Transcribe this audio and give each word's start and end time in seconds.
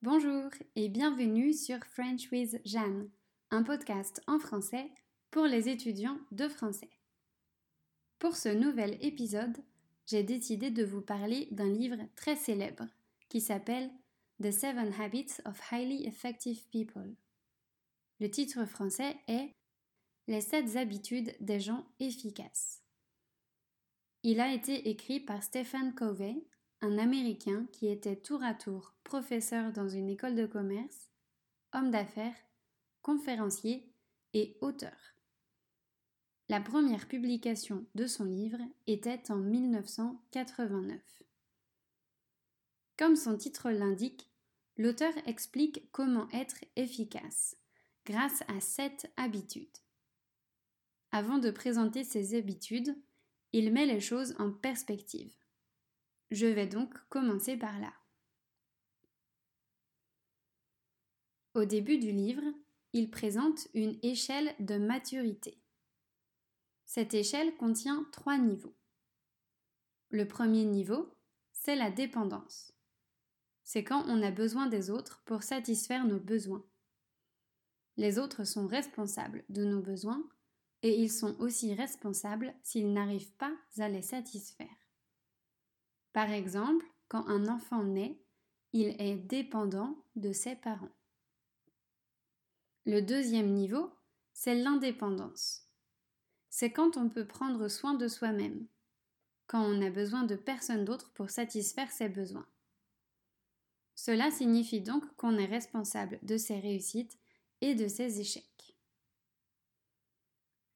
Bonjour 0.00 0.48
et 0.76 0.88
bienvenue 0.88 1.52
sur 1.52 1.84
French 1.86 2.30
with 2.30 2.60
Jeanne, 2.64 3.10
un 3.50 3.64
podcast 3.64 4.22
en 4.28 4.38
français 4.38 4.92
pour 5.32 5.42
les 5.46 5.68
étudiants 5.68 6.20
de 6.30 6.46
français. 6.46 6.90
Pour 8.20 8.36
ce 8.36 8.48
nouvel 8.48 8.96
épisode, 9.04 9.56
j'ai 10.06 10.22
décidé 10.22 10.70
de 10.70 10.84
vous 10.84 11.00
parler 11.00 11.48
d'un 11.50 11.68
livre 11.68 11.98
très 12.14 12.36
célèbre 12.36 12.86
qui 13.28 13.40
s'appelle 13.40 13.90
The 14.40 14.52
Seven 14.52 14.92
Habits 15.00 15.32
of 15.46 15.60
Highly 15.72 16.06
Effective 16.06 16.64
People. 16.70 17.16
Le 18.20 18.30
titre 18.30 18.66
français 18.66 19.16
est 19.26 19.50
Les 20.28 20.42
sept 20.42 20.76
habitudes 20.76 21.34
des 21.40 21.58
gens 21.58 21.84
efficaces. 21.98 22.84
Il 24.22 24.38
a 24.38 24.54
été 24.54 24.90
écrit 24.90 25.18
par 25.18 25.42
Stephen 25.42 25.92
Covey, 25.92 26.36
un 26.80 26.98
Américain 26.98 27.66
qui 27.72 27.88
était 27.88 28.16
tour 28.16 28.42
à 28.42 28.54
tour 28.54 28.94
professeur 29.04 29.72
dans 29.72 29.88
une 29.88 30.08
école 30.08 30.34
de 30.34 30.46
commerce, 30.46 31.10
homme 31.72 31.90
d'affaires, 31.90 32.36
conférencier 33.02 33.92
et 34.34 34.56
auteur. 34.60 34.96
La 36.48 36.60
première 36.60 37.08
publication 37.08 37.84
de 37.94 38.06
son 38.06 38.24
livre 38.24 38.60
était 38.86 39.30
en 39.30 39.36
1989. 39.36 41.00
Comme 42.96 43.16
son 43.16 43.36
titre 43.36 43.70
l'indique, 43.70 44.30
l'auteur 44.76 45.12
explique 45.26 45.90
comment 45.92 46.28
être 46.32 46.64
efficace 46.76 47.56
grâce 48.06 48.42
à 48.48 48.60
sept 48.60 49.12
habitudes. 49.16 49.66
Avant 51.10 51.38
de 51.38 51.50
présenter 51.50 52.04
ses 52.04 52.36
habitudes, 52.36 52.96
il 53.52 53.72
met 53.72 53.86
les 53.86 54.00
choses 54.00 54.34
en 54.38 54.50
perspective. 54.50 55.37
Je 56.30 56.46
vais 56.46 56.66
donc 56.66 56.94
commencer 57.08 57.56
par 57.56 57.78
là. 57.80 57.92
Au 61.54 61.64
début 61.64 61.98
du 61.98 62.12
livre, 62.12 62.44
il 62.92 63.10
présente 63.10 63.68
une 63.74 63.98
échelle 64.02 64.54
de 64.60 64.76
maturité. 64.76 65.58
Cette 66.84 67.14
échelle 67.14 67.56
contient 67.56 68.06
trois 68.12 68.38
niveaux. 68.38 68.76
Le 70.10 70.26
premier 70.26 70.64
niveau, 70.64 71.14
c'est 71.52 71.76
la 71.76 71.90
dépendance. 71.90 72.72
C'est 73.64 73.84
quand 73.84 74.04
on 74.06 74.22
a 74.22 74.30
besoin 74.30 74.66
des 74.66 74.88
autres 74.88 75.22
pour 75.26 75.42
satisfaire 75.42 76.06
nos 76.06 76.20
besoins. 76.20 76.64
Les 77.96 78.18
autres 78.18 78.44
sont 78.44 78.66
responsables 78.66 79.44
de 79.48 79.64
nos 79.64 79.82
besoins 79.82 80.26
et 80.82 80.98
ils 80.98 81.12
sont 81.12 81.38
aussi 81.40 81.74
responsables 81.74 82.54
s'ils 82.62 82.92
n'arrivent 82.92 83.32
pas 83.32 83.54
à 83.78 83.88
les 83.88 84.02
satisfaire. 84.02 84.87
Par 86.12 86.30
exemple, 86.30 86.84
quand 87.08 87.26
un 87.28 87.46
enfant 87.48 87.84
naît, 87.84 88.18
il 88.72 89.00
est 89.00 89.16
dépendant 89.16 89.96
de 90.16 90.32
ses 90.32 90.56
parents. 90.56 90.92
Le 92.84 93.00
deuxième 93.00 93.52
niveau, 93.52 93.90
c'est 94.32 94.54
l'indépendance. 94.54 95.68
C'est 96.50 96.72
quand 96.72 96.96
on 96.96 97.08
peut 97.08 97.26
prendre 97.26 97.68
soin 97.68 97.94
de 97.94 98.08
soi-même, 98.08 98.66
quand 99.46 99.62
on 99.62 99.78
n'a 99.78 99.90
besoin 99.90 100.24
de 100.24 100.36
personne 100.36 100.84
d'autre 100.84 101.10
pour 101.12 101.30
satisfaire 101.30 101.90
ses 101.90 102.08
besoins. 102.08 102.46
Cela 103.94 104.30
signifie 104.30 104.80
donc 104.80 105.04
qu'on 105.16 105.38
est 105.38 105.46
responsable 105.46 106.18
de 106.22 106.36
ses 106.36 106.60
réussites 106.60 107.18
et 107.60 107.74
de 107.74 107.88
ses 107.88 108.20
échecs. 108.20 108.76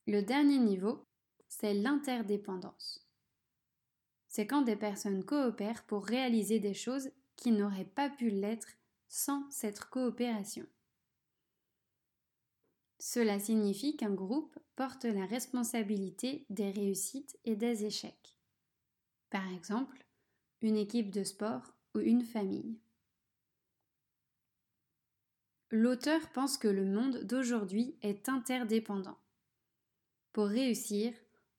Le 0.07 0.23
dernier 0.23 0.59
niveau, 0.59 1.07
c'est 1.49 1.75
l'interdépendance. 1.75 3.02
C'est 4.33 4.47
quand 4.47 4.63
des 4.63 4.77
personnes 4.77 5.27
coopèrent 5.27 5.85
pour 5.85 6.07
réaliser 6.07 6.59
des 6.59 6.73
choses 6.73 7.11
qui 7.37 7.53
n'auraient 7.53 7.85
pas 7.85 8.09
pu 8.09 8.31
l'être 8.31 8.69
sans 9.07 9.45
cette 9.51 9.81
coopération. 9.85 10.67
Cela 12.99 13.39
signifie 13.39 13.95
qu'un 13.95 14.15
groupe 14.15 14.59
porte 14.75 15.05
la 15.05 15.27
responsabilité 15.27 16.47
des 16.49 16.71
réussites 16.71 17.39
et 17.45 17.57
des 17.57 17.85
échecs. 17.85 18.39
Par 19.29 19.47
exemple, 19.53 20.03
une 20.63 20.79
équipe 20.79 21.11
de 21.11 21.25
sport 21.25 21.75
ou 21.95 21.99
une 21.99 22.25
famille. 22.25 22.79
L'auteur 25.71 26.27
pense 26.33 26.57
que 26.57 26.69
le 26.69 26.87
monde 26.87 27.19
d'aujourd'hui 27.25 27.99
est 28.01 28.31
interdépendant. 28.31 29.19
Pour 30.33 30.47
réussir, 30.47 31.13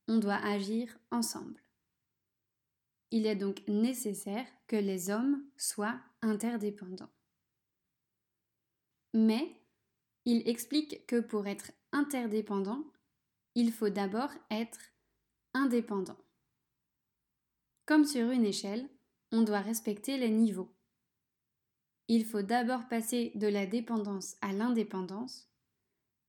on 0.07 0.17
doit 0.17 0.43
agir 0.43 0.97
ensemble. 1.11 1.62
Il 3.13 3.27
est 3.27 3.35
donc 3.35 3.61
nécessaire 3.67 4.47
que 4.65 4.75
les 4.75 5.11
hommes 5.11 5.45
soient 5.55 5.99
interdépendants. 6.23 7.11
Mais 9.13 9.61
il 10.25 10.49
explique 10.49 11.05
que 11.05 11.19
pour 11.19 11.45
être 11.45 11.71
interdépendant, 11.91 12.83
il 13.53 13.71
faut 13.71 13.91
d'abord 13.91 14.31
être 14.49 14.79
indépendant. 15.53 16.17
Comme 17.85 18.03
sur 18.03 18.31
une 18.31 18.45
échelle, 18.45 18.89
on 19.31 19.43
doit 19.43 19.61
respecter 19.61 20.17
les 20.17 20.31
niveaux. 20.31 20.73
Il 22.07 22.25
faut 22.25 22.41
d'abord 22.41 22.87
passer 22.87 23.31
de 23.35 23.45
la 23.45 23.67
dépendance 23.67 24.37
à 24.41 24.53
l'indépendance, 24.53 25.51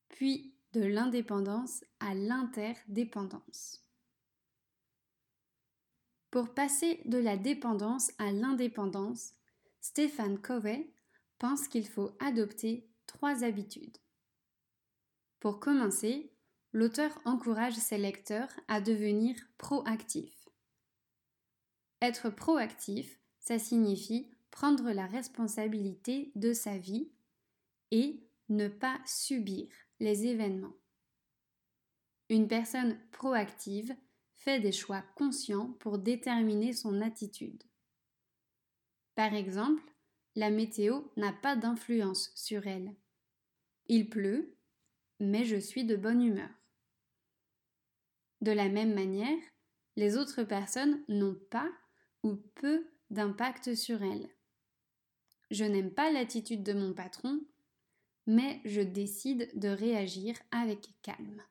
puis 0.09 0.53
de 0.73 0.81
l'indépendance 0.81 1.83
à 1.99 2.13
l'interdépendance. 2.13 3.84
Pour 6.35 6.53
passer 6.53 6.99
de 7.05 7.17
la 7.17 7.37
dépendance 7.37 8.11
à 8.17 8.29
l'indépendance, 8.29 9.31
Stéphane 9.79 10.37
Covey 10.37 10.91
pense 11.39 11.69
qu'il 11.69 11.87
faut 11.87 12.11
adopter 12.19 12.89
trois 13.07 13.45
habitudes. 13.45 13.99
Pour 15.39 15.61
commencer, 15.61 16.33
l'auteur 16.73 17.17
encourage 17.23 17.75
ses 17.75 17.97
lecteurs 17.97 18.49
à 18.67 18.81
devenir 18.81 19.37
proactifs. 19.57 20.49
Être 22.01 22.29
proactif, 22.29 23.17
ça 23.39 23.57
signifie 23.57 24.29
prendre 24.51 24.91
la 24.91 25.07
responsabilité 25.07 26.33
de 26.35 26.51
sa 26.51 26.77
vie 26.77 27.13
et 27.91 28.27
ne 28.49 28.67
pas 28.67 28.99
subir 29.05 29.69
les 30.01 30.25
événements. 30.25 30.75
Une 32.27 32.49
personne 32.49 32.99
proactive 33.13 33.95
fait 34.45 34.59
des 34.59 34.71
choix 34.71 35.03
conscients 35.15 35.71
pour 35.79 35.97
déterminer 35.97 36.71
son 36.71 37.01
attitude. 37.01 37.63
Par 39.15 39.33
exemple, 39.33 39.83
la 40.35 40.51
météo 40.51 41.01
n'a 41.17 41.33
pas 41.33 41.55
d'influence 41.55 42.31
sur 42.35 42.67
elle. 42.67 42.95
Il 43.87 44.07
pleut, 44.07 44.55
mais 45.19 45.45
je 45.45 45.55
suis 45.55 45.83
de 45.83 45.95
bonne 45.95 46.21
humeur. 46.21 46.49
De 48.41 48.51
la 48.51 48.69
même 48.69 48.93
manière, 48.93 49.39
les 49.95 50.15
autres 50.15 50.43
personnes 50.43 51.03
n'ont 51.07 51.39
pas 51.49 51.71
ou 52.21 52.35
peu 52.35 52.85
d'impact 53.09 53.73
sur 53.73 54.03
elle. 54.03 54.29
Je 55.49 55.65
n'aime 55.65 55.91
pas 55.91 56.11
l'attitude 56.11 56.61
de 56.61 56.73
mon 56.73 56.93
patron, 56.93 57.39
mais 58.27 58.61
je 58.65 58.81
décide 58.81 59.49
de 59.57 59.69
réagir 59.69 60.35
avec 60.51 60.89
calme. 61.01 61.41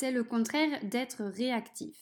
C'est 0.00 0.12
le 0.12 0.22
contraire 0.22 0.84
d'être 0.84 1.24
réactif. 1.24 1.96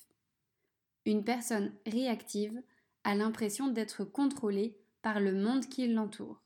Une 1.06 1.24
personne 1.24 1.72
réactive 1.86 2.62
a 3.04 3.14
l'impression 3.14 3.68
d'être 3.68 4.04
contrôlée 4.04 4.76
par 5.00 5.18
le 5.18 5.32
monde 5.32 5.64
qui 5.64 5.88
l'entoure 5.88 6.42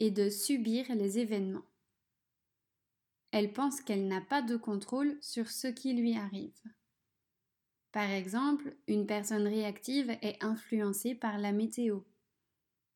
et 0.00 0.10
de 0.10 0.28
subir 0.28 0.92
les 0.92 1.20
événements. 1.20 1.66
Elle 3.30 3.52
pense 3.52 3.80
qu'elle 3.80 4.08
n'a 4.08 4.20
pas 4.20 4.42
de 4.42 4.56
contrôle 4.56 5.16
sur 5.20 5.52
ce 5.52 5.68
qui 5.68 5.92
lui 5.92 6.16
arrive. 6.16 6.60
Par 7.92 8.10
exemple, 8.10 8.74
une 8.88 9.06
personne 9.06 9.46
réactive 9.46 10.10
est 10.20 10.42
influencée 10.42 11.14
par 11.14 11.38
la 11.38 11.52
météo. 11.52 12.00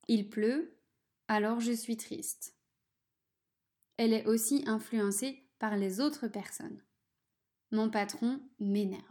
Il 0.09 0.29
pleut, 0.29 0.77
alors 1.29 1.61
je 1.61 1.71
suis 1.71 1.97
triste. 1.97 2.57
Elle 3.97 4.13
est 4.13 4.27
aussi 4.27 4.65
influencée 4.67 5.45
par 5.61 5.77
les 5.77 6.01
autres 6.01 6.27
personnes. 6.27 6.83
Mon 7.73 7.89
patron 7.89 8.41
m'énerve. 8.59 9.05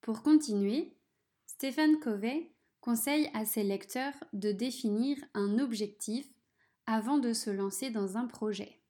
Pour 0.00 0.22
continuer, 0.22 0.96
Stephen 1.46 2.00
Covey 2.00 2.52
conseille 2.80 3.30
à 3.34 3.44
ses 3.44 3.62
lecteurs 3.62 4.14
de 4.32 4.50
définir 4.50 5.16
un 5.34 5.60
objectif 5.60 6.26
avant 6.86 7.18
de 7.18 7.32
se 7.32 7.50
lancer 7.50 7.90
dans 7.90 8.16
un 8.16 8.26
projet. 8.26 8.82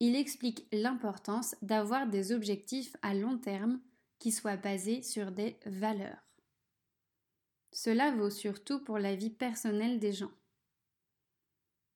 Il 0.00 0.16
explique 0.16 0.66
l'importance 0.72 1.56
d'avoir 1.60 2.06
des 2.06 2.32
objectifs 2.32 2.96
à 3.02 3.12
long 3.12 3.36
terme 3.36 3.80
qui 4.18 4.32
soient 4.32 4.56
basés 4.56 5.02
sur 5.02 5.32
des 5.32 5.58
valeurs. 5.66 6.24
Cela 7.72 8.12
vaut 8.12 8.30
surtout 8.30 8.82
pour 8.82 8.98
la 8.98 9.14
vie 9.14 9.30
personnelle 9.30 9.98
des 9.98 10.12
gens. 10.12 10.32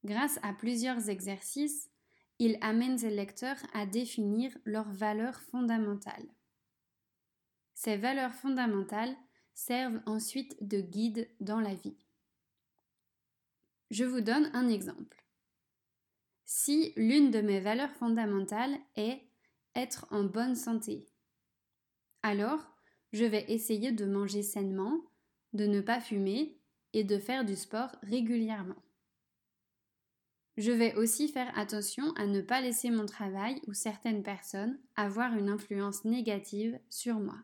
Grâce 0.05 0.39
à 0.43 0.53
plusieurs 0.53 1.09
exercices, 1.09 1.91
il 2.39 2.59
amène 2.61 2.99
ses 2.99 3.11
lecteurs 3.11 3.59
à 3.73 3.87
définir 3.87 4.57
leurs 4.65 4.91
valeurs 4.91 5.41
fondamentales. 5.41 6.29
Ces 7.75 7.97
valeurs 7.97 8.35
fondamentales 8.35 9.15
servent 9.55 10.01
ensuite 10.07 10.57
de 10.67 10.81
guide 10.81 11.29
dans 11.41 11.61
la 11.61 11.75
vie. 11.75 11.97
Je 13.91 14.05
vous 14.05 14.21
donne 14.21 14.51
un 14.55 14.69
exemple. 14.69 15.25
Si 16.45 16.93
l'une 16.97 17.31
de 17.31 17.41
mes 17.41 17.61
valeurs 17.61 17.93
fondamentales 17.93 18.77
est 18.97 19.23
être 19.75 20.07
en 20.11 20.25
bonne 20.25 20.57
santé, 20.57 21.07
alors 22.23 22.73
je 23.13 23.25
vais 23.25 23.45
essayer 23.53 23.93
de 23.93 24.05
manger 24.05 24.43
sainement, 24.43 25.01
de 25.53 25.67
ne 25.67 25.81
pas 25.81 26.01
fumer 26.01 26.59
et 26.93 27.05
de 27.05 27.19
faire 27.19 27.45
du 27.45 27.57
sport 27.57 27.91
régulièrement. 28.03 28.83
Je 30.59 30.71
vais 30.71 30.95
aussi 30.97 31.29
faire 31.29 31.57
attention 31.59 32.13
à 32.15 32.27
ne 32.27 32.43
pas 32.43 32.61
laisser 32.61 32.91
mon 32.91 33.07
travail 33.07 33.61
ou 33.67 33.73
certaines 33.73 34.23
personnes 34.23 34.79
avoir 34.97 35.35
une 35.35 35.49
influence 35.49 36.05
négative 36.05 36.79
sur 36.91 37.19
moi. 37.19 37.39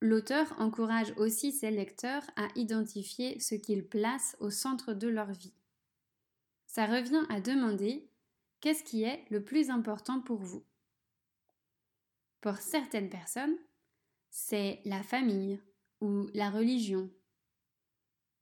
L'auteur 0.00 0.52
encourage 0.58 1.12
aussi 1.16 1.52
ses 1.52 1.70
lecteurs 1.70 2.24
à 2.36 2.48
identifier 2.56 3.38
ce 3.40 3.54
qu'ils 3.54 3.86
placent 3.86 4.36
au 4.40 4.50
centre 4.50 4.94
de 4.94 5.08
leur 5.08 5.30
vie. 5.32 5.54
Ça 6.66 6.86
revient 6.86 7.24
à 7.28 7.40
demander 7.40 8.08
qu'est-ce 8.60 8.82
qui 8.82 9.04
est 9.04 9.24
le 9.30 9.44
plus 9.44 9.70
important 9.70 10.20
pour 10.20 10.38
vous. 10.38 10.64
Pour 12.40 12.56
certaines 12.56 13.10
personnes, 13.10 13.56
c'est 14.30 14.80
la 14.84 15.02
famille 15.02 15.60
ou 16.00 16.26
la 16.34 16.50
religion. 16.50 17.08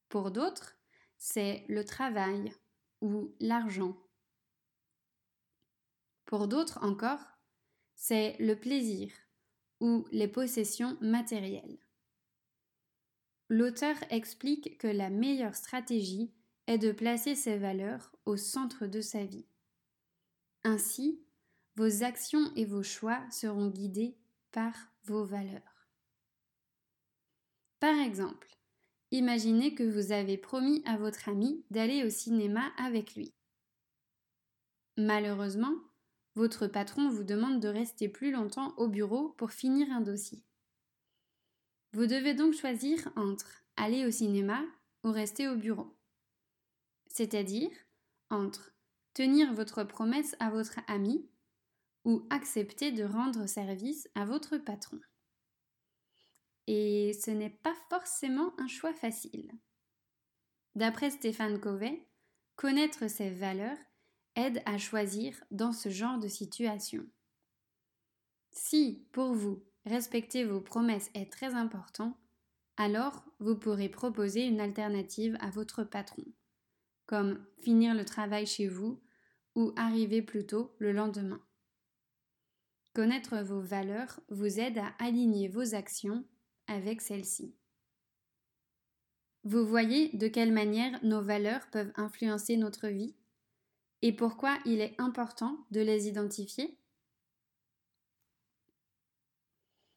Pour 0.08 0.30
d'autres, 0.30 0.79
c'est 1.20 1.64
le 1.68 1.84
travail 1.84 2.50
ou 3.02 3.32
l'argent. 3.40 3.94
Pour 6.24 6.48
d'autres 6.48 6.82
encore, 6.82 7.20
c'est 7.94 8.36
le 8.40 8.58
plaisir 8.58 9.12
ou 9.80 10.06
les 10.12 10.28
possessions 10.28 10.96
matérielles. 11.02 11.78
L'auteur 13.50 13.96
explique 14.08 14.78
que 14.78 14.86
la 14.86 15.10
meilleure 15.10 15.54
stratégie 15.54 16.32
est 16.66 16.78
de 16.78 16.90
placer 16.90 17.34
ses 17.34 17.58
valeurs 17.58 18.12
au 18.24 18.36
centre 18.38 18.86
de 18.86 19.02
sa 19.02 19.24
vie. 19.24 19.46
Ainsi, 20.64 21.22
vos 21.76 22.02
actions 22.02 22.50
et 22.56 22.64
vos 22.64 22.82
choix 22.82 23.20
seront 23.30 23.68
guidés 23.68 24.16
par 24.52 24.72
vos 25.04 25.24
valeurs. 25.24 25.88
Par 27.78 27.98
exemple, 27.98 28.59
imaginez 29.10 29.74
que 29.74 29.82
vous 29.82 30.12
avez 30.12 30.36
promis 30.36 30.82
à 30.86 30.96
votre 30.96 31.28
ami 31.28 31.64
d'aller 31.70 32.04
au 32.04 32.10
cinéma 32.10 32.72
avec 32.76 33.14
lui. 33.14 33.34
Malheureusement, 34.96 35.74
votre 36.34 36.66
patron 36.66 37.08
vous 37.08 37.24
demande 37.24 37.60
de 37.60 37.68
rester 37.68 38.08
plus 38.08 38.30
longtemps 38.30 38.74
au 38.76 38.88
bureau 38.88 39.30
pour 39.30 39.50
finir 39.50 39.90
un 39.90 40.00
dossier. 40.00 40.44
Vous 41.92 42.06
devez 42.06 42.34
donc 42.34 42.54
choisir 42.54 43.10
entre 43.16 43.64
aller 43.76 44.06
au 44.06 44.10
cinéma 44.10 44.62
ou 45.02 45.10
rester 45.10 45.48
au 45.48 45.56
bureau. 45.56 45.96
C'est-à-dire 47.08 47.70
entre 48.30 48.72
tenir 49.14 49.52
votre 49.52 49.82
promesse 49.84 50.36
à 50.38 50.50
votre 50.50 50.78
ami 50.86 51.28
ou 52.04 52.26
accepter 52.30 52.92
de 52.92 53.04
rendre 53.04 53.46
service 53.46 54.08
à 54.14 54.24
votre 54.24 54.56
patron. 54.56 55.00
Et 56.72 57.14
ce 57.14 57.32
n'est 57.32 57.50
pas 57.50 57.74
forcément 57.88 58.52
un 58.60 58.68
choix 58.68 58.92
facile. 58.92 59.50
D'après 60.76 61.10
Stéphane 61.10 61.58
Covey, 61.58 62.06
connaître 62.54 63.10
ses 63.10 63.28
valeurs 63.28 63.76
aide 64.36 64.62
à 64.66 64.78
choisir 64.78 65.34
dans 65.50 65.72
ce 65.72 65.88
genre 65.88 66.20
de 66.20 66.28
situation. 66.28 67.04
Si, 68.52 69.04
pour 69.10 69.34
vous, 69.34 69.64
respecter 69.84 70.44
vos 70.44 70.60
promesses 70.60 71.10
est 71.14 71.32
très 71.32 71.54
important, 71.54 72.16
alors 72.76 73.24
vous 73.40 73.56
pourrez 73.56 73.88
proposer 73.88 74.44
une 74.44 74.60
alternative 74.60 75.36
à 75.40 75.50
votre 75.50 75.82
patron, 75.82 76.24
comme 77.06 77.44
finir 77.58 77.96
le 77.96 78.04
travail 78.04 78.46
chez 78.46 78.68
vous 78.68 79.02
ou 79.56 79.72
arriver 79.74 80.22
plus 80.22 80.46
tôt 80.46 80.72
le 80.78 80.92
lendemain. 80.92 81.44
Connaître 82.94 83.42
vos 83.42 83.60
valeurs 83.60 84.20
vous 84.28 84.60
aide 84.60 84.78
à 84.78 84.94
aligner 85.00 85.48
vos 85.48 85.74
actions 85.74 86.24
avec 86.70 87.00
celles-ci. 87.00 87.54
Vous 89.42 89.66
voyez 89.66 90.10
de 90.16 90.28
quelle 90.28 90.52
manière 90.52 91.02
nos 91.04 91.20
valeurs 91.20 91.68
peuvent 91.70 91.92
influencer 91.96 92.56
notre 92.56 92.88
vie 92.88 93.14
et 94.02 94.12
pourquoi 94.14 94.58
il 94.64 94.80
est 94.80 94.94
important 94.98 95.58
de 95.70 95.80
les 95.80 96.08
identifier 96.08 96.78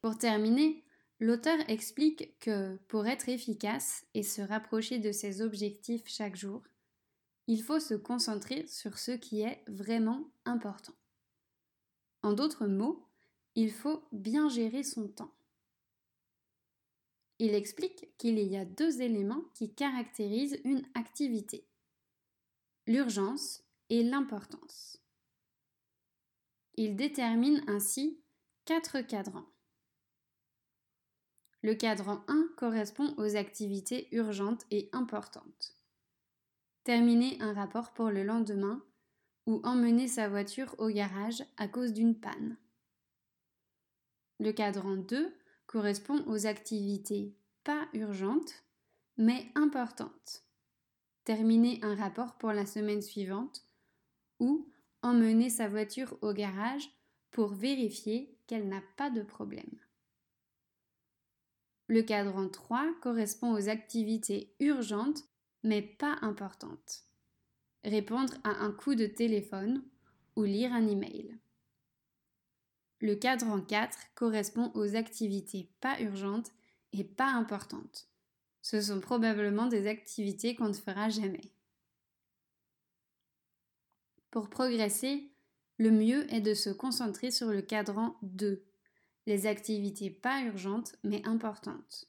Pour 0.02 0.18
terminer, 0.18 0.84
l'auteur 1.20 1.58
explique 1.70 2.38
que 2.40 2.76
pour 2.88 3.08
être 3.08 3.30
efficace 3.30 4.06
et 4.14 4.24
se 4.24 4.42
rapprocher 4.42 5.00
de 5.00 5.12
ses 5.12 5.42
objectifs 5.42 6.08
chaque 6.08 6.36
jour, 6.36 6.62
il 7.48 7.62
faut 7.62 7.80
se 7.80 7.94
concentrer 7.94 8.66
sur 8.68 8.98
ce 8.98 9.12
qui 9.12 9.42
est 9.42 9.64
vraiment 9.68 10.32
important. 10.46 10.94
En 12.24 12.34
d'autres 12.34 12.68
mots, 12.68 13.08
il 13.56 13.72
faut 13.72 14.04
bien 14.12 14.50
gérer 14.50 14.84
son 14.84 15.08
temps. 15.08 15.34
Il 17.46 17.56
explique 17.56 18.08
qu'il 18.18 18.40
y 18.40 18.56
a 18.56 18.64
deux 18.64 19.02
éléments 19.02 19.44
qui 19.54 19.76
caractérisent 19.76 20.62
une 20.64 20.88
activité. 20.96 21.68
L'urgence 22.88 23.66
et 23.90 24.02
l'importance. 24.02 25.04
Il 26.76 26.96
détermine 26.96 27.62
ainsi 27.68 28.24
quatre 28.64 29.02
cadrans. 29.02 29.50
Le 31.64 31.76
cadran 31.76 32.24
1 32.30 32.48
correspond 32.56 33.14
aux 33.18 33.36
activités 33.36 34.08
urgentes 34.16 34.66
et 34.72 34.88
importantes. 34.94 35.76
Terminer 36.86 37.36
un 37.42 37.52
rapport 37.52 37.92
pour 37.92 38.10
le 38.10 38.24
lendemain 38.24 38.82
ou 39.48 39.60
emmener 39.66 40.08
sa 40.08 40.30
voiture 40.30 40.76
au 40.78 40.88
garage 40.88 41.44
à 41.58 41.68
cause 41.68 41.92
d'une 41.92 42.18
panne. 42.18 42.56
Le 44.40 44.54
cadran 44.54 44.96
2 44.96 45.43
correspond 45.74 46.24
aux 46.28 46.46
activités 46.46 47.36
pas 47.64 47.88
urgentes 47.94 48.64
mais 49.18 49.48
importantes. 49.56 50.44
Terminer 51.24 51.80
un 51.82 51.96
rapport 51.96 52.38
pour 52.38 52.54
la 52.54 52.68
semaine 52.68 53.02
suivante 53.02 53.66
ou 54.40 54.70
emmener 55.02 55.50
sa 55.50 55.68
voiture 55.68 56.16
au 56.22 56.32
garage 56.32 56.88
pour 57.32 57.48
vérifier 57.48 58.38
qu'elle 58.46 58.70
n'a 58.70 58.84
pas 58.98 59.10
de 59.10 59.24
problème. 59.24 59.80
Le 61.88 62.04
cadran 62.04 62.50
3 62.50 62.94
correspond 63.02 63.52
aux 63.56 63.68
activités 63.68 64.54
urgentes 64.60 65.24
mais 65.64 65.82
pas 65.82 66.20
importantes. 66.22 67.06
Répondre 67.84 68.36
à 68.44 68.64
un 68.64 68.72
coup 68.72 68.94
de 68.94 69.08
téléphone 69.08 69.84
ou 70.36 70.44
lire 70.44 70.72
un 70.72 70.88
email. 70.88 71.36
Le 73.04 73.16
cadran 73.16 73.60
4 73.60 73.98
correspond 74.16 74.72
aux 74.76 74.96
activités 74.96 75.68
pas 75.82 76.00
urgentes 76.00 76.54
et 76.94 77.04
pas 77.04 77.28
importantes. 77.28 78.08
Ce 78.62 78.80
sont 78.80 79.02
probablement 79.02 79.68
des 79.68 79.88
activités 79.88 80.56
qu'on 80.56 80.70
ne 80.70 80.74
fera 80.74 81.10
jamais. 81.10 81.52
Pour 84.32 84.50
progresser, 84.50 85.30
le 85.80 85.92
mieux 85.92 86.34
est 86.34 86.40
de 86.40 86.54
se 86.54 86.70
concentrer 86.70 87.30
sur 87.30 87.48
le 87.48 87.62
cadran 87.62 88.16
2, 88.22 88.64
les 89.26 89.48
activités 89.48 90.10
pas 90.10 90.42
urgentes 90.42 90.96
mais 91.04 91.22
importantes. 91.28 92.08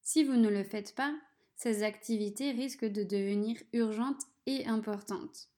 Si 0.00 0.24
vous 0.24 0.36
ne 0.36 0.48
le 0.48 0.64
faites 0.64 0.96
pas, 0.96 1.16
ces 1.54 1.84
activités 1.84 2.50
risquent 2.50 2.90
de 2.90 3.04
devenir 3.04 3.56
urgentes 3.72 4.24
et 4.46 4.66
importantes. 4.66 5.48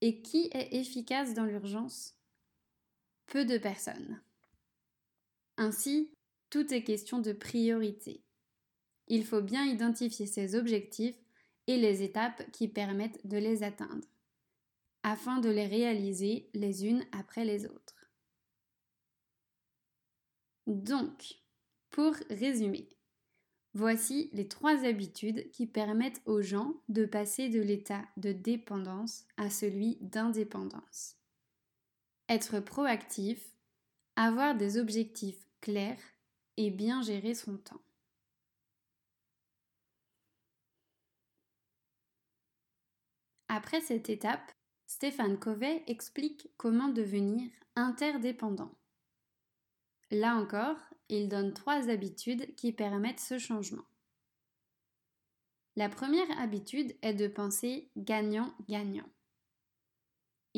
Et 0.00 0.22
qui 0.22 0.48
est 0.54 0.74
efficace 0.74 1.34
dans 1.34 1.44
l'urgence? 1.44 2.17
Peu 3.28 3.44
de 3.44 3.58
personnes. 3.58 4.22
Ainsi, 5.58 6.10
tout 6.48 6.72
est 6.72 6.82
question 6.82 7.18
de 7.18 7.32
priorité. 7.32 8.22
Il 9.06 9.24
faut 9.26 9.42
bien 9.42 9.66
identifier 9.66 10.26
ses 10.26 10.54
objectifs 10.54 11.18
et 11.66 11.76
les 11.76 12.02
étapes 12.02 12.50
qui 12.52 12.68
permettent 12.68 13.26
de 13.26 13.36
les 13.36 13.62
atteindre 13.62 14.06
afin 15.02 15.40
de 15.40 15.50
les 15.50 15.66
réaliser 15.66 16.48
les 16.54 16.86
unes 16.86 17.04
après 17.12 17.44
les 17.44 17.66
autres. 17.66 18.10
Donc, 20.66 21.42
pour 21.90 22.14
résumer, 22.30 22.88
voici 23.74 24.30
les 24.32 24.48
trois 24.48 24.86
habitudes 24.86 25.50
qui 25.50 25.66
permettent 25.66 26.22
aux 26.24 26.40
gens 26.40 26.74
de 26.88 27.04
passer 27.04 27.50
de 27.50 27.60
l'état 27.60 28.06
de 28.16 28.32
dépendance 28.32 29.26
à 29.36 29.50
celui 29.50 29.98
d'indépendance. 30.00 31.17
Être 32.28 32.60
proactif, 32.60 33.42
avoir 34.16 34.54
des 34.54 34.76
objectifs 34.78 35.46
clairs 35.60 36.02
et 36.56 36.70
bien 36.70 37.02
gérer 37.02 37.34
son 37.34 37.56
temps. 37.56 37.80
Après 43.48 43.80
cette 43.80 44.10
étape, 44.10 44.52
Stéphane 44.86 45.38
Covey 45.38 45.82
explique 45.86 46.50
comment 46.56 46.88
devenir 46.88 47.50
interdépendant. 47.76 48.74
Là 50.10 50.34
encore, 50.36 50.78
il 51.08 51.28
donne 51.28 51.54
trois 51.54 51.88
habitudes 51.88 52.54
qui 52.56 52.72
permettent 52.72 53.20
ce 53.20 53.38
changement. 53.38 53.84
La 55.76 55.88
première 55.88 56.38
habitude 56.38 56.96
est 57.02 57.14
de 57.14 57.28
penser 57.28 57.90
gagnant-gagnant. 57.96 59.08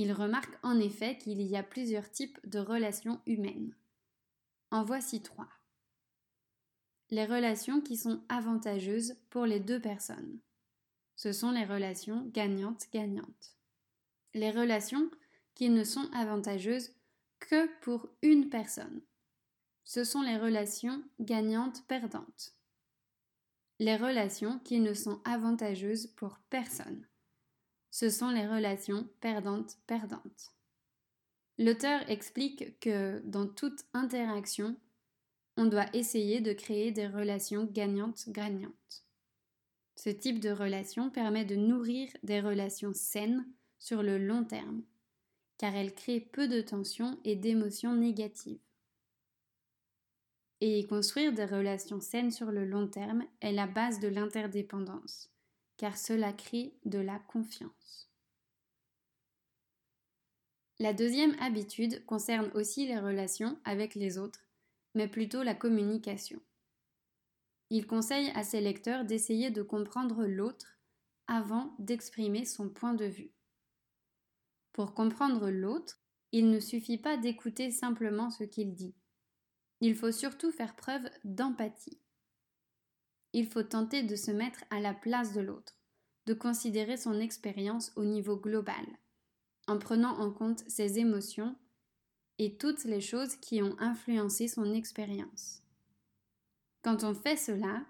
Il 0.02 0.14
remarque 0.14 0.56
en 0.62 0.80
effet 0.80 1.18
qu'il 1.18 1.42
y 1.42 1.58
a 1.58 1.62
plusieurs 1.62 2.10
types 2.10 2.38
de 2.48 2.58
relations 2.58 3.20
humaines. 3.26 3.76
En 4.70 4.82
voici 4.82 5.20
trois. 5.20 5.50
Les 7.10 7.26
relations 7.26 7.82
qui 7.82 7.98
sont 7.98 8.22
avantageuses 8.30 9.18
pour 9.28 9.44
les 9.44 9.60
deux 9.60 9.78
personnes. 9.78 10.40
Ce 11.16 11.32
sont 11.32 11.50
les 11.50 11.66
relations 11.66 12.24
gagnantes-gagnantes. 12.32 13.58
Les 14.32 14.50
relations 14.50 15.10
qui 15.54 15.68
ne 15.68 15.84
sont 15.84 16.08
avantageuses 16.14 16.94
que 17.38 17.68
pour 17.82 18.08
une 18.22 18.48
personne. 18.48 19.02
Ce 19.84 20.02
sont 20.02 20.22
les 20.22 20.38
relations 20.38 21.02
gagnantes-perdantes. 21.20 22.54
Les 23.78 23.96
relations 23.96 24.60
qui 24.60 24.80
ne 24.80 24.94
sont 24.94 25.20
avantageuses 25.26 26.06
pour 26.06 26.38
personne 26.48 27.06
ce 27.90 28.08
sont 28.08 28.30
les 28.30 28.46
relations 28.46 29.08
perdantes-perdantes. 29.20 30.54
L'auteur 31.58 32.08
explique 32.08 32.78
que 32.80 33.20
dans 33.24 33.46
toute 33.46 33.84
interaction, 33.92 34.76
on 35.56 35.66
doit 35.66 35.94
essayer 35.94 36.40
de 36.40 36.52
créer 36.52 36.92
des 36.92 37.06
relations 37.06 37.64
gagnantes-gagnantes. 37.64 39.04
Ce 39.96 40.08
type 40.08 40.40
de 40.40 40.50
relation 40.50 41.10
permet 41.10 41.44
de 41.44 41.56
nourrir 41.56 42.08
des 42.22 42.40
relations 42.40 42.94
saines 42.94 43.46
sur 43.78 44.02
le 44.02 44.16
long 44.16 44.44
terme, 44.44 44.82
car 45.58 45.74
elle 45.74 45.94
crée 45.94 46.20
peu 46.20 46.48
de 46.48 46.62
tensions 46.62 47.18
et 47.24 47.36
d'émotions 47.36 47.94
négatives. 47.94 48.60
Et 50.62 50.86
construire 50.86 51.34
des 51.34 51.44
relations 51.44 52.00
saines 52.00 52.30
sur 52.30 52.50
le 52.50 52.64
long 52.64 52.86
terme 52.86 53.24
est 53.40 53.52
la 53.52 53.66
base 53.66 54.00
de 54.00 54.08
l'interdépendance 54.08 55.29
car 55.80 55.96
cela 55.96 56.34
crée 56.34 56.74
de 56.84 56.98
la 56.98 57.18
confiance. 57.20 58.10
La 60.78 60.92
deuxième 60.92 61.34
habitude 61.40 62.04
concerne 62.04 62.50
aussi 62.52 62.86
les 62.86 62.98
relations 62.98 63.58
avec 63.64 63.94
les 63.94 64.18
autres, 64.18 64.44
mais 64.94 65.08
plutôt 65.08 65.42
la 65.42 65.54
communication. 65.54 66.38
Il 67.70 67.86
conseille 67.86 68.30
à 68.34 68.44
ses 68.44 68.60
lecteurs 68.60 69.06
d'essayer 69.06 69.50
de 69.50 69.62
comprendre 69.62 70.26
l'autre 70.26 70.78
avant 71.28 71.74
d'exprimer 71.78 72.44
son 72.44 72.68
point 72.68 72.92
de 72.92 73.06
vue. 73.06 73.32
Pour 74.72 74.92
comprendre 74.92 75.48
l'autre, 75.48 75.98
il 76.30 76.50
ne 76.50 76.60
suffit 76.60 76.98
pas 76.98 77.16
d'écouter 77.16 77.70
simplement 77.70 78.28
ce 78.28 78.44
qu'il 78.44 78.74
dit. 78.74 78.94
Il 79.80 79.94
faut 79.94 80.12
surtout 80.12 80.52
faire 80.52 80.76
preuve 80.76 81.08
d'empathie 81.24 81.98
il 83.32 83.46
faut 83.46 83.62
tenter 83.62 84.02
de 84.02 84.16
se 84.16 84.30
mettre 84.30 84.64
à 84.70 84.80
la 84.80 84.94
place 84.94 85.32
de 85.32 85.40
l'autre, 85.40 85.76
de 86.26 86.34
considérer 86.34 86.96
son 86.96 87.20
expérience 87.20 87.92
au 87.96 88.04
niveau 88.04 88.36
global, 88.36 88.84
en 89.66 89.78
prenant 89.78 90.18
en 90.18 90.30
compte 90.32 90.64
ses 90.68 90.98
émotions 90.98 91.56
et 92.38 92.56
toutes 92.56 92.84
les 92.84 93.00
choses 93.00 93.36
qui 93.36 93.62
ont 93.62 93.76
influencé 93.78 94.48
son 94.48 94.72
expérience. 94.72 95.62
Quand 96.82 97.04
on 97.04 97.14
fait 97.14 97.36
cela, 97.36 97.84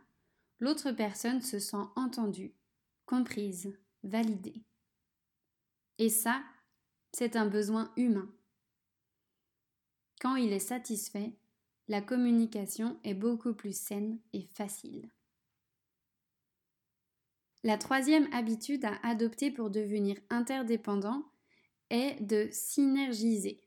l'autre 0.59 0.91
personne 0.91 1.41
se 1.41 1.59
sent 1.59 1.85
entendue, 1.97 2.53
comprise, 3.07 3.73
validée. 4.03 4.65
Et 5.99 6.09
ça, 6.09 6.43
c'est 7.13 7.37
un 7.37 7.47
besoin 7.47 7.93
humain. 7.97 8.29
Quand 10.21 10.37
il 10.37 10.53
est 10.53 10.59
satisfait, 10.59 11.37
la 11.89 12.01
communication 12.01 12.99
est 13.05 13.15
beaucoup 13.15 13.55
plus 13.55 13.77
saine 13.77 14.19
et 14.33 14.47
facile. 14.55 15.11
La 17.63 17.77
troisième 17.77 18.33
habitude 18.33 18.85
à 18.85 18.99
adopter 19.07 19.51
pour 19.51 19.71
devenir 19.71 20.17
interdépendant 20.31 21.31
est 21.91 22.21
de 22.23 22.49
synergiser. 22.53 23.63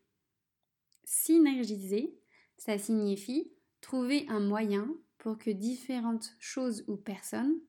Synergiser, 1.03 2.19
ça 2.57 2.77
signifie 2.77 3.51
trouver 3.81 4.25
un 4.29 4.39
moyen 4.39 4.87
pour 5.19 5.37
que 5.37 5.51
différentes 5.51 6.35
choses 6.39 6.83
ou 6.87 6.95
personnes 6.95 7.59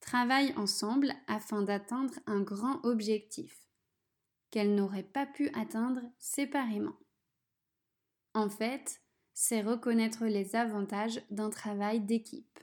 travaillent 0.00 0.54
ensemble 0.56 1.12
afin 1.26 1.62
d'atteindre 1.62 2.14
un 2.26 2.40
grand 2.40 2.82
objectif 2.84 3.68
qu'elles 4.50 4.74
n'auraient 4.74 5.02
pas 5.02 5.26
pu 5.26 5.50
atteindre 5.50 6.00
séparément. 6.18 6.96
En 8.32 8.48
fait, 8.48 9.02
c'est 9.34 9.60
reconnaître 9.60 10.24
les 10.24 10.56
avantages 10.56 11.20
d'un 11.30 11.50
travail 11.50 12.00
d'équipe. 12.00 12.58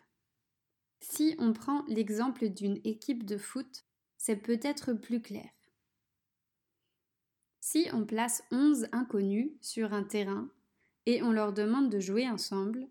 Si 1.07 1.35
on 1.37 1.53
prend 1.53 1.85
l'exemple 1.87 2.49
d'une 2.49 2.81
équipe 2.83 3.25
de 3.25 3.37
foot, 3.37 3.85
c'est 4.17 4.37
peut-être 4.37 4.91
plus 4.93 5.21
clair. 5.21 5.49
Si 7.61 7.87
on 7.93 8.05
place 8.05 8.43
11 8.51 8.87
inconnus 8.91 9.51
sur 9.61 9.93
un 9.93 10.03
terrain 10.03 10.49
et 11.05 11.21
on 11.21 11.31
leur 11.31 11.53
demande 11.53 11.91
de 11.91 11.99
jouer 11.99 12.27
ensemble, 12.27 12.87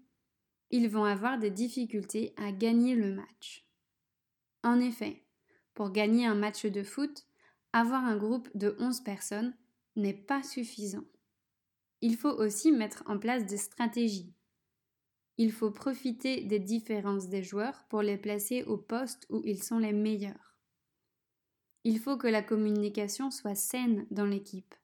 ils 0.70 0.88
vont 0.88 1.04
avoir 1.04 1.38
des 1.38 1.50
difficultés 1.50 2.34
à 2.36 2.52
gagner 2.52 2.94
le 2.94 3.12
match. 3.12 3.66
En 4.62 4.78
effet, 4.80 5.24
pour 5.74 5.90
gagner 5.90 6.24
un 6.24 6.36
match 6.36 6.66
de 6.66 6.84
foot, 6.84 7.26
avoir 7.72 8.04
un 8.04 8.16
groupe 8.16 8.48
de 8.54 8.76
11 8.78 9.00
personnes 9.00 9.56
n'est 9.96 10.14
pas 10.14 10.44
suffisant. 10.44 11.04
Il 12.00 12.16
faut 12.16 12.32
aussi 12.32 12.70
mettre 12.70 13.02
en 13.06 13.18
place 13.18 13.44
des 13.44 13.58
stratégies, 13.58 14.33
il 15.36 15.52
faut 15.52 15.70
profiter 15.70 16.42
des 16.42 16.60
différences 16.60 17.28
des 17.28 17.42
joueurs 17.42 17.84
pour 17.88 18.02
les 18.02 18.16
placer 18.16 18.62
au 18.64 18.76
poste 18.76 19.26
où 19.30 19.42
ils 19.44 19.62
sont 19.62 19.78
les 19.78 19.92
meilleurs. 19.92 20.56
Il 21.82 21.98
faut 21.98 22.16
que 22.16 22.28
la 22.28 22.42
communication 22.42 23.30
soit 23.30 23.56
saine 23.56 24.06
dans 24.10 24.26
l'équipe, 24.26 24.74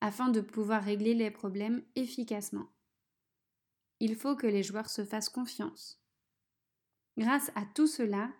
afin 0.00 0.28
de 0.28 0.40
pouvoir 0.40 0.84
régler 0.84 1.14
les 1.14 1.30
problèmes 1.30 1.82
efficacement. 1.94 2.68
Il 4.00 4.14
faut 4.14 4.36
que 4.36 4.46
les 4.46 4.62
joueurs 4.62 4.90
se 4.90 5.04
fassent 5.04 5.30
confiance. 5.30 6.00
Grâce 7.16 7.50
à 7.54 7.64
tout 7.74 7.86
cela, 7.86 8.30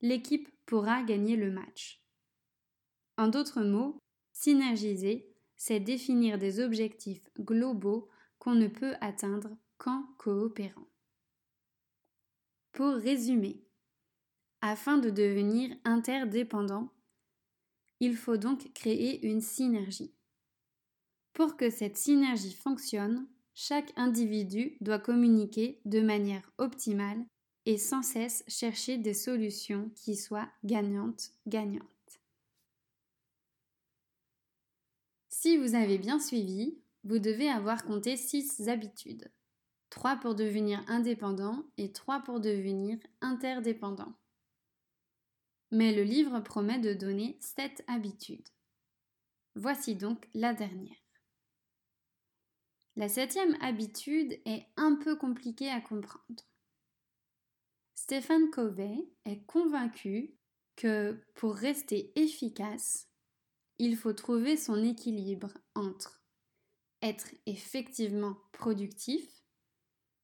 l'équipe 0.00 0.48
pourra 0.64 1.02
gagner 1.02 1.36
le 1.36 1.50
match. 1.50 2.02
En 3.18 3.28
d'autres 3.28 3.62
mots, 3.62 3.98
synergiser, 4.32 5.30
c'est 5.56 5.80
définir 5.80 6.38
des 6.38 6.60
objectifs 6.60 7.22
globaux 7.38 8.08
qu'on 8.38 8.54
ne 8.54 8.68
peut 8.68 8.94
atteindre 9.00 9.56
qu'en 9.78 10.02
coopérant. 10.18 10.88
Pour 12.72 12.94
résumer, 12.94 13.62
afin 14.60 14.98
de 14.98 15.10
devenir 15.10 15.76
interdépendant, 15.84 16.92
il 18.00 18.16
faut 18.16 18.36
donc 18.36 18.72
créer 18.74 19.26
une 19.26 19.40
synergie. 19.40 20.12
Pour 21.32 21.56
que 21.56 21.70
cette 21.70 21.96
synergie 21.96 22.54
fonctionne, 22.54 23.26
chaque 23.54 23.92
individu 23.96 24.76
doit 24.80 24.98
communiquer 24.98 25.80
de 25.84 26.00
manière 26.00 26.50
optimale 26.58 27.24
et 27.64 27.78
sans 27.78 28.02
cesse 28.02 28.44
chercher 28.48 28.98
des 28.98 29.14
solutions 29.14 29.90
qui 29.94 30.16
soient 30.16 30.50
gagnantes-gagnantes. 30.64 31.86
Si 35.28 35.56
vous 35.56 35.74
avez 35.74 35.98
bien 35.98 36.18
suivi, 36.18 36.78
vous 37.04 37.18
devez 37.18 37.48
avoir 37.48 37.84
compté 37.84 38.16
six 38.16 38.68
habitudes. 38.68 39.30
3 39.96 40.16
pour 40.16 40.34
devenir 40.34 40.84
indépendant 40.88 41.64
et 41.78 41.90
3 41.90 42.20
pour 42.20 42.38
devenir 42.38 42.98
interdépendant. 43.22 44.12
Mais 45.70 45.94
le 45.94 46.02
livre 46.02 46.38
promet 46.40 46.78
de 46.78 46.92
donner 46.92 47.38
7 47.40 47.82
habitudes. 47.86 48.46
Voici 49.54 49.96
donc 49.96 50.28
la 50.34 50.52
dernière. 50.52 50.98
La 52.96 53.08
septième 53.08 53.56
habitude 53.62 54.38
est 54.44 54.66
un 54.76 54.96
peu 54.96 55.16
compliquée 55.16 55.70
à 55.70 55.80
comprendre. 55.80 56.44
Stéphane 57.94 58.50
Covey 58.50 58.98
est 59.24 59.46
convaincu 59.46 60.36
que 60.76 61.18
pour 61.36 61.54
rester 61.54 62.12
efficace, 62.20 63.08
il 63.78 63.96
faut 63.96 64.12
trouver 64.12 64.58
son 64.58 64.84
équilibre 64.84 65.54
entre 65.74 66.22
être 67.00 67.28
effectivement 67.46 68.36
productif 68.52 69.45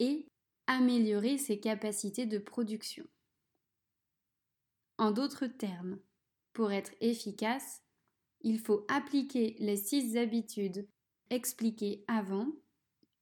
et 0.02 0.26
améliorer 0.66 1.38
ses 1.38 1.61
capacités 1.61 2.26
de 2.26 2.38
production. 2.38 3.06
En 4.99 5.12
d'autres 5.12 5.47
termes, 5.47 6.00
pour 6.52 6.73
être 6.73 6.92
efficace, 7.00 7.82
il 8.40 8.59
faut 8.59 8.85
appliquer 8.88 9.54
les 9.61 9.76
six 9.76 10.16
habitudes 10.16 10.88
expliquées 11.30 12.04
avant, 12.09 12.49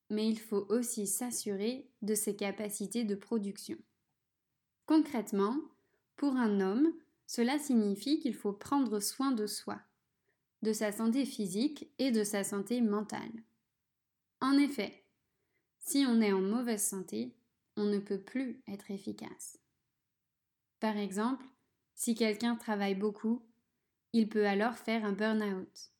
mais 0.09 0.27
il 0.27 0.41
faut 0.41 0.67
aussi 0.71 1.07
s'assurer 1.07 1.91
de 2.01 2.15
ses 2.15 2.35
capacités 2.35 3.05
de 3.05 3.15
production. 3.15 3.77
Concrètement, 4.87 5.57
pour 6.17 6.37
un 6.37 6.61
homme, 6.61 6.93
cela 7.27 7.59
signifie 7.59 8.21
qu'il 8.21 8.35
faut 8.35 8.55
prendre 8.55 9.01
soin 9.01 9.33
de 9.33 9.47
soi, 9.47 9.79
de 10.63 10.73
sa 10.73 10.93
santé 10.93 11.27
physique 11.27 11.91
et 11.99 12.11
de 12.11 12.25
sa 12.25 12.43
santé 12.43 12.81
mentale. 12.81 13.45
En 14.41 14.55
effet, 14.55 15.00
Si 15.81 16.05
on 16.07 16.21
est 16.21 16.33
en 16.33 16.41
mauvaise 16.41 16.85
santé, 16.85 17.35
on 17.77 17.85
ne 17.85 17.99
peut 17.99 18.21
plus 18.21 18.63
être 18.69 18.91
efficace. 18.91 19.59
Par 20.79 20.97
exemple, 20.97 21.45
si 21.95 22.15
quelqu'un 22.15 22.57
travaille 22.57 22.95
beaucoup, 22.95 23.43
il 24.13 24.29
peut 24.29 24.47
alors 24.47 24.75
faire 24.75 25.05
un 25.05 25.13
burn-out. 25.13 25.93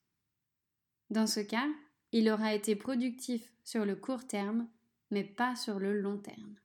Dans 1.09 1.27
ce 1.27 1.39
cas, 1.39 1.67
il 2.11 2.29
aura 2.29 2.53
été 2.53 2.75
productif 2.75 3.53
sur 3.63 3.85
le 3.85 3.95
court 3.95 4.25
terme, 4.27 4.67
mais 5.11 5.23
pas 5.23 5.55
sur 5.55 5.79
le 5.79 5.99
long 5.99 6.17
terme. 6.17 6.55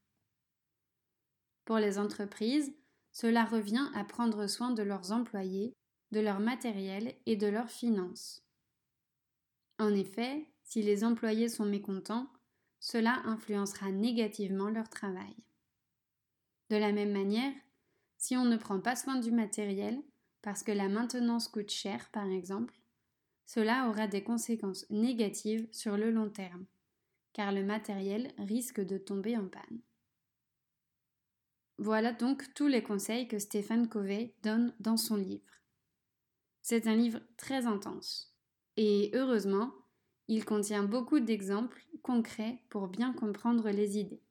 Pour 1.64 1.78
les 1.78 1.99
entreprises, 1.99 2.73
cela 3.12 3.44
revient 3.44 3.88
à 3.94 4.04
prendre 4.04 4.46
soin 4.46 4.70
de 4.70 4.82
leurs 4.82 5.12
employés, 5.12 5.75
de 6.12 6.20
leur 6.20 6.38
matériel 6.38 7.14
et 7.26 7.37
de 7.37 7.46
leurs 7.46 7.70
finances. 7.70 8.44
En 9.78 9.92
effet, 9.94 10.46
si 10.62 10.82
les 10.82 11.04
employés 11.04 11.49
sont 11.49 11.66
mécontents, 11.66 12.30
cela 12.80 13.23
influencera 13.25 13.90
négativement 13.90 14.68
leur 14.68 14.88
travail. 14.88 15.37
De 16.71 16.76
la 16.76 16.92
même 16.92 17.12
manière, 17.12 17.52
si 18.18 18.37
on 18.37 18.45
ne 18.45 18.56
prend 18.56 18.80
pas 18.80 18.97
soin 18.97 19.16
du 19.16 19.30
matériel, 19.30 20.02
parce 20.42 20.62
que 20.62 20.73
la 20.73 20.88
maintenance 20.88 21.49
coûte 21.49 21.71
cher 21.71 22.09
par 22.11 22.26
exemple, 22.26 22.75
cela 23.47 23.88
aura 23.88 24.09
des 24.09 24.23
conséquences 24.23 24.88
négatives 24.90 25.68
sur 25.71 25.97
le 25.97 26.11
long 26.11 26.28
terme, 26.28 26.66
car 27.33 27.52
le 27.52 27.64
matériel 27.64 28.33
risque 28.38 28.80
de 28.80 28.99
tomber 28.99 29.37
en 29.37 29.47
panne. 29.47 29.80
Voilà 31.78 32.12
donc 32.12 32.52
tous 32.54 32.66
les 32.66 32.83
conseils 32.83 33.28
que 33.28 33.38
Stéphane 33.38 33.88
Covey 33.88 34.35
donne 34.42 34.75
dans 34.80 34.97
son 34.97 35.16
livre. 35.16 35.45
C'est 36.62 36.87
un 36.87 36.97
livre 36.97 37.21
très 37.37 37.66
intense, 37.66 38.35
et 38.76 39.11
heureusement, 39.14 39.73
il 40.28 40.45
contient 40.45 40.83
beaucoup 40.83 41.21
d'exemples 41.21 41.85
concrets 42.02 42.62
pour 42.68 42.88
bien 42.88 43.12
comprendre 43.12 43.71
les 43.71 43.99
idées. 43.99 44.23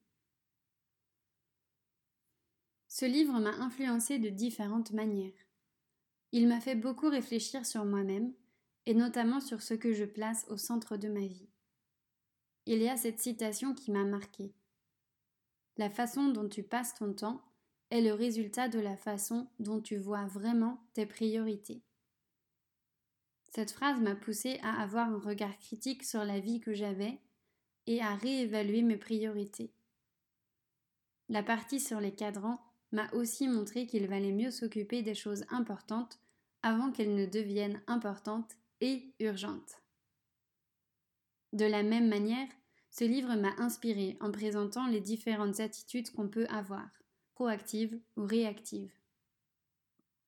Ce 2.88 3.04
livre 3.04 3.38
m'a 3.40 3.54
influencé 3.56 4.18
de 4.18 4.28
différentes 4.28 4.92
manières. 4.92 5.32
Il 6.32 6.48
m'a 6.48 6.60
fait 6.60 6.74
beaucoup 6.74 7.08
réfléchir 7.08 7.66
sur 7.66 7.84
moi-même, 7.84 8.32
et 8.86 8.94
notamment 8.94 9.40
sur 9.40 9.62
ce 9.62 9.74
que 9.74 9.92
je 9.92 10.04
place 10.04 10.46
au 10.48 10.56
centre 10.56 10.96
de 10.96 11.08
ma 11.08 11.26
vie. 11.26 11.48
Il 12.66 12.78
y 12.78 12.88
a 12.88 12.96
cette 12.96 13.20
citation 13.20 13.74
qui 13.74 13.90
m'a 13.90 14.04
marquée. 14.04 14.54
La 15.76 15.90
façon 15.90 16.28
dont 16.28 16.48
tu 16.48 16.62
passes 16.62 16.94
ton 16.94 17.12
temps 17.12 17.42
est 17.90 18.00
le 18.00 18.12
résultat 18.12 18.68
de 18.68 18.78
la 18.78 18.96
façon 18.96 19.48
dont 19.58 19.80
tu 19.80 19.96
vois 19.96 20.26
vraiment 20.26 20.82
tes 20.94 21.06
priorités. 21.06 21.82
Cette 23.56 23.72
phrase 23.72 24.02
m'a 24.02 24.14
poussée 24.14 24.60
à 24.62 24.82
avoir 24.82 25.08
un 25.08 25.18
regard 25.18 25.58
critique 25.60 26.04
sur 26.04 26.26
la 26.26 26.40
vie 26.40 26.60
que 26.60 26.74
j'avais 26.74 27.18
et 27.86 28.02
à 28.02 28.14
réévaluer 28.14 28.82
mes 28.82 28.98
priorités. 28.98 29.72
La 31.30 31.42
partie 31.42 31.80
sur 31.80 31.98
les 31.98 32.14
cadrans 32.14 32.62
m'a 32.92 33.10
aussi 33.14 33.48
montré 33.48 33.86
qu'il 33.86 34.08
valait 34.08 34.34
mieux 34.34 34.50
s'occuper 34.50 35.00
des 35.00 35.14
choses 35.14 35.46
importantes 35.48 36.20
avant 36.62 36.92
qu'elles 36.92 37.14
ne 37.14 37.24
deviennent 37.24 37.80
importantes 37.86 38.52
et 38.82 39.14
urgentes. 39.20 39.80
De 41.54 41.64
la 41.64 41.82
même 41.82 42.10
manière, 42.10 42.48
ce 42.90 43.04
livre 43.04 43.36
m'a 43.36 43.54
inspiré 43.56 44.18
en 44.20 44.30
présentant 44.30 44.86
les 44.86 45.00
différentes 45.00 45.60
attitudes 45.60 46.10
qu'on 46.10 46.28
peut 46.28 46.46
avoir, 46.50 46.90
proactives 47.32 47.98
ou 48.18 48.26
réactives. 48.26 48.92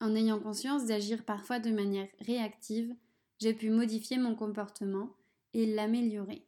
En 0.00 0.14
ayant 0.14 0.40
conscience 0.40 0.86
d'agir 0.86 1.26
parfois 1.26 1.58
de 1.58 1.70
manière 1.70 2.08
réactive, 2.20 2.96
j'ai 3.38 3.54
pu 3.54 3.70
modifier 3.70 4.18
mon 4.18 4.34
comportement 4.34 5.14
et 5.54 5.66
l'améliorer. 5.66 6.46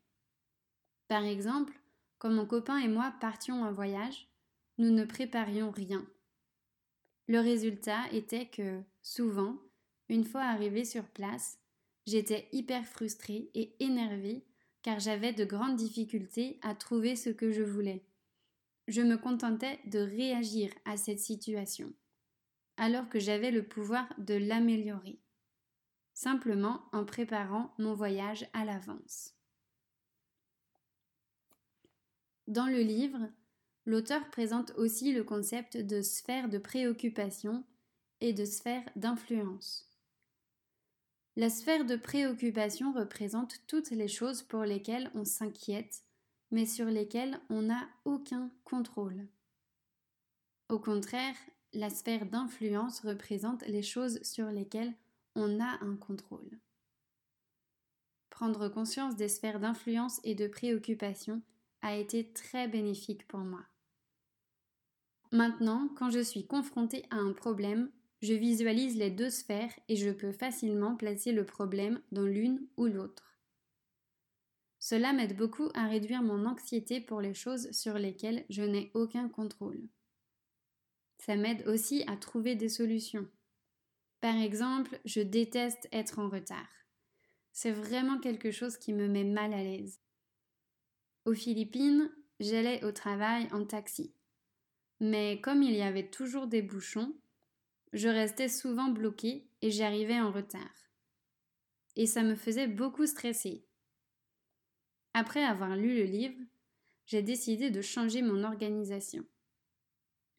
Par 1.08 1.24
exemple, 1.24 1.72
quand 2.18 2.30
mon 2.30 2.46
copain 2.46 2.78
et 2.78 2.88
moi 2.88 3.14
partions 3.20 3.62
en 3.62 3.72
voyage, 3.72 4.28
nous 4.78 4.90
ne 4.90 5.04
préparions 5.04 5.70
rien. 5.70 6.06
Le 7.26 7.40
résultat 7.40 8.10
était 8.12 8.46
que, 8.46 8.82
souvent, 9.02 9.56
une 10.08 10.24
fois 10.24 10.42
arrivé 10.42 10.84
sur 10.84 11.04
place, 11.04 11.58
j'étais 12.06 12.48
hyper 12.52 12.84
frustrée 12.84 13.50
et 13.54 13.76
énervée 13.80 14.44
car 14.82 14.98
j'avais 14.98 15.32
de 15.32 15.44
grandes 15.44 15.76
difficultés 15.76 16.58
à 16.62 16.74
trouver 16.74 17.14
ce 17.14 17.30
que 17.30 17.52
je 17.52 17.62
voulais. 17.62 18.04
Je 18.88 19.02
me 19.02 19.16
contentais 19.16 19.78
de 19.86 20.00
réagir 20.00 20.72
à 20.84 20.96
cette 20.96 21.20
situation, 21.20 21.92
alors 22.76 23.08
que 23.08 23.20
j'avais 23.20 23.50
le 23.50 23.62
pouvoir 23.62 24.12
de 24.18 24.34
l'améliorer 24.34 25.20
simplement 26.14 26.82
en 26.92 27.04
préparant 27.04 27.74
mon 27.78 27.94
voyage 27.94 28.48
à 28.52 28.64
l'avance. 28.64 29.34
Dans 32.46 32.66
le 32.66 32.80
livre, 32.80 33.30
l'auteur 33.86 34.28
présente 34.30 34.72
aussi 34.76 35.12
le 35.12 35.24
concept 35.24 35.76
de 35.76 36.02
sphère 36.02 36.48
de 36.48 36.58
préoccupation 36.58 37.64
et 38.20 38.32
de 38.32 38.44
sphère 38.44 38.84
d'influence. 38.96 39.88
La 41.36 41.48
sphère 41.48 41.84
de 41.84 41.96
préoccupation 41.96 42.92
représente 42.92 43.60
toutes 43.66 43.90
les 43.90 44.08
choses 44.08 44.42
pour 44.42 44.62
lesquelles 44.62 45.10
on 45.14 45.24
s'inquiète, 45.24 46.02
mais 46.50 46.66
sur 46.66 46.86
lesquelles 46.86 47.40
on 47.48 47.62
n'a 47.62 47.88
aucun 48.04 48.50
contrôle. 48.64 49.28
Au 50.68 50.78
contraire, 50.78 51.36
la 51.72 51.88
sphère 51.88 52.26
d'influence 52.26 53.00
représente 53.00 53.62
les 53.68 53.82
choses 53.82 54.20
sur 54.22 54.50
lesquelles 54.50 54.92
on 55.34 55.60
a 55.60 55.78
un 55.84 55.96
contrôle. 55.96 56.58
Prendre 58.30 58.68
conscience 58.68 59.16
des 59.16 59.28
sphères 59.28 59.60
d'influence 59.60 60.20
et 60.24 60.34
de 60.34 60.46
préoccupation 60.46 61.42
a 61.82 61.96
été 61.96 62.32
très 62.32 62.68
bénéfique 62.68 63.26
pour 63.28 63.40
moi. 63.40 63.64
Maintenant, 65.32 65.88
quand 65.96 66.10
je 66.10 66.20
suis 66.20 66.46
confrontée 66.46 67.04
à 67.10 67.16
un 67.16 67.32
problème, 67.32 67.90
je 68.22 68.34
visualise 68.34 68.96
les 68.96 69.10
deux 69.10 69.30
sphères 69.30 69.72
et 69.88 69.96
je 69.96 70.10
peux 70.10 70.32
facilement 70.32 70.96
placer 70.96 71.32
le 71.32 71.46
problème 71.46 72.02
dans 72.12 72.26
l'une 72.26 72.66
ou 72.76 72.86
l'autre. 72.86 73.38
Cela 74.78 75.12
m'aide 75.12 75.36
beaucoup 75.36 75.68
à 75.74 75.86
réduire 75.86 76.22
mon 76.22 76.46
anxiété 76.46 77.00
pour 77.00 77.20
les 77.20 77.34
choses 77.34 77.70
sur 77.70 77.98
lesquelles 77.98 78.44
je 78.48 78.62
n'ai 78.62 78.90
aucun 78.94 79.28
contrôle. 79.28 79.80
Ça 81.18 81.36
m'aide 81.36 81.66
aussi 81.68 82.02
à 82.06 82.16
trouver 82.16 82.56
des 82.56 82.70
solutions. 82.70 83.28
Par 84.20 84.36
exemple, 84.36 85.00
je 85.04 85.20
déteste 85.20 85.88
être 85.92 86.18
en 86.18 86.28
retard. 86.28 86.68
C'est 87.52 87.72
vraiment 87.72 88.18
quelque 88.18 88.50
chose 88.50 88.76
qui 88.76 88.92
me 88.92 89.08
met 89.08 89.24
mal 89.24 89.52
à 89.54 89.62
l'aise. 89.62 90.00
Aux 91.24 91.34
Philippines, 91.34 92.10
j'allais 92.38 92.84
au 92.84 92.92
travail 92.92 93.48
en 93.52 93.64
taxi. 93.64 94.14
Mais 95.00 95.40
comme 95.40 95.62
il 95.62 95.74
y 95.74 95.82
avait 95.82 96.10
toujours 96.10 96.46
des 96.46 96.62
bouchons, 96.62 97.14
je 97.92 98.08
restais 98.08 98.48
souvent 98.48 98.88
bloquée 98.88 99.48
et 99.62 99.70
j'arrivais 99.70 100.20
en 100.20 100.30
retard. 100.30 100.90
Et 101.96 102.06
ça 102.06 102.22
me 102.22 102.34
faisait 102.34 102.68
beaucoup 102.68 103.06
stresser. 103.06 103.64
Après 105.14 105.42
avoir 105.42 105.76
lu 105.76 105.96
le 105.96 106.04
livre, 106.04 106.40
j'ai 107.06 107.22
décidé 107.22 107.70
de 107.70 107.82
changer 107.82 108.22
mon 108.22 108.44
organisation. 108.44 109.24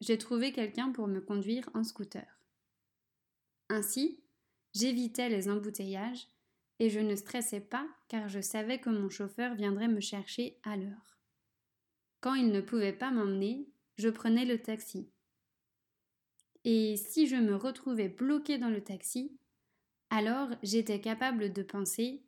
J'ai 0.00 0.18
trouvé 0.18 0.52
quelqu'un 0.52 0.90
pour 0.90 1.08
me 1.08 1.20
conduire 1.20 1.68
en 1.74 1.84
scooter. 1.84 2.41
Ainsi, 3.72 4.20
j'évitais 4.74 5.30
les 5.30 5.48
embouteillages 5.48 6.28
et 6.78 6.90
je 6.90 7.00
ne 7.00 7.16
stressais 7.16 7.62
pas 7.62 7.88
car 8.08 8.28
je 8.28 8.42
savais 8.42 8.78
que 8.78 8.90
mon 8.90 9.08
chauffeur 9.08 9.54
viendrait 9.54 9.88
me 9.88 10.00
chercher 10.00 10.58
à 10.62 10.76
l'heure. 10.76 11.18
Quand 12.20 12.34
il 12.34 12.52
ne 12.52 12.60
pouvait 12.60 12.92
pas 12.92 13.10
m'emmener, 13.10 13.66
je 13.96 14.10
prenais 14.10 14.44
le 14.44 14.60
taxi. 14.60 15.08
Et 16.64 16.98
si 16.98 17.26
je 17.26 17.36
me 17.36 17.56
retrouvais 17.56 18.10
bloqué 18.10 18.58
dans 18.58 18.68
le 18.68 18.84
taxi, 18.84 19.38
alors 20.10 20.50
j'étais 20.62 21.00
capable 21.00 21.50
de 21.54 21.62
penser 21.62 22.22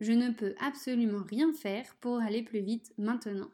je 0.00 0.12
ne 0.12 0.30
peux 0.30 0.54
absolument 0.58 1.22
rien 1.22 1.52
faire 1.52 1.96
pour 1.96 2.18
aller 2.18 2.42
plus 2.42 2.60
vite 2.60 2.94
maintenant. 2.96 3.50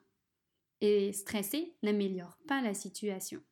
Et 0.80 1.12
stresser 1.12 1.74
n'améliore 1.82 2.38
pas 2.46 2.62
la 2.62 2.74
situation. 2.74 3.42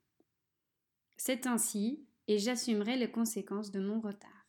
C'est 1.16 1.48
ainsi 1.48 2.06
et 2.28 2.38
j'assumerai 2.38 2.96
les 2.96 3.10
conséquences 3.10 3.70
de 3.70 3.80
mon 3.80 4.00
retard. 4.00 4.48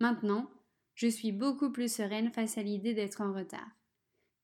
Maintenant, 0.00 0.50
je 0.94 1.06
suis 1.06 1.32
beaucoup 1.32 1.70
plus 1.70 1.92
sereine 1.92 2.30
face 2.30 2.58
à 2.58 2.62
l'idée 2.62 2.94
d'être 2.94 3.20
en 3.20 3.32
retard, 3.32 3.70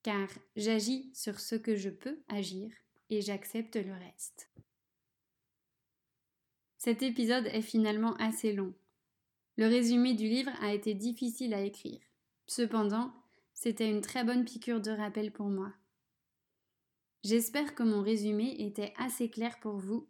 car 0.03 0.29
j'agis 0.55 1.11
sur 1.15 1.41
ce 1.41 1.55
que 1.55 1.77
je 1.77 1.91
peux 1.91 2.23
agir 2.29 2.71
et 3.11 3.21
j'accepte 3.21 3.77
le 3.77 3.93
reste. 3.93 4.51
Cet 6.79 7.03
épisode 7.03 7.47
est 7.47 7.63
finalement 7.63 8.15
assez 8.17 8.53
long. 8.53 8.75
Le 9.57 9.67
résumé 9.67 10.15
du 10.15 10.29
livre 10.29 10.53
a 10.61 10.75
été 10.75 10.95
difficile 10.95 11.55
à 11.55 11.63
écrire. 11.63 12.01
Cependant, 12.47 13.13
c'était 13.55 13.91
une 13.91 14.03
très 14.03 14.23
bonne 14.23 14.45
piqûre 14.45 14.81
de 14.81 14.91
rappel 14.91 15.33
pour 15.33 15.49
moi. 15.49 15.73
J'espère 17.25 17.75
que 17.75 17.83
mon 17.83 18.03
résumé 18.03 18.55
était 18.61 18.93
assez 18.99 19.31
clair 19.31 19.59
pour 19.61 19.79
vous 19.79 20.07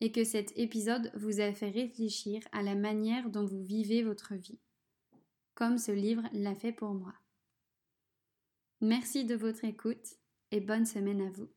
et 0.00 0.12
que 0.12 0.24
cet 0.24 0.56
épisode 0.58 1.12
vous 1.14 1.40
a 1.40 1.52
fait 1.52 1.70
réfléchir 1.70 2.42
à 2.52 2.62
la 2.62 2.74
manière 2.74 3.30
dont 3.30 3.44
vous 3.44 3.62
vivez 3.62 4.02
votre 4.02 4.34
vie, 4.34 4.58
comme 5.54 5.78
ce 5.78 5.92
livre 5.92 6.22
l'a 6.32 6.54
fait 6.54 6.72
pour 6.72 6.94
moi. 6.94 7.14
Merci 8.80 9.24
de 9.24 9.34
votre 9.34 9.64
écoute 9.64 10.16
et 10.50 10.60
bonne 10.60 10.86
semaine 10.86 11.20
à 11.20 11.30
vous. 11.30 11.50